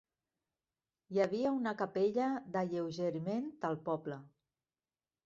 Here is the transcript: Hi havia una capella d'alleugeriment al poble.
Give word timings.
Hi 1.15 1.19
havia 1.25 1.51
una 1.57 1.73
capella 1.81 2.29
d'alleugeriment 2.55 3.47
al 3.71 3.79
poble. 3.91 4.19